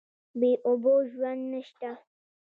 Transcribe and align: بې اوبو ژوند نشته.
بې 0.39 0.51
اوبو 0.67 0.93
ژوند 1.11 1.41
نشته. 1.51 1.91